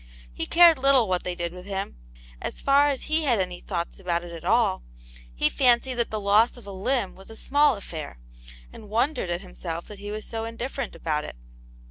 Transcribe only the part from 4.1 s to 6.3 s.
it at all, he fancied that the